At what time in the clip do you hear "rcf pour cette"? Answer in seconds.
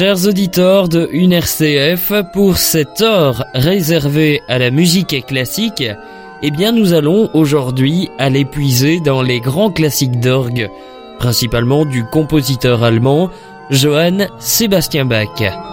1.34-3.02